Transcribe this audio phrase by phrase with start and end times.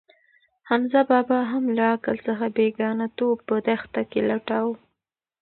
[0.69, 4.73] حمزه بابا هم له عقل څخه بېګانه توب په دښته کې لټاوه.